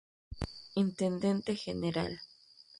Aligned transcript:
Intendente 0.73 1.55
general. 1.55 2.13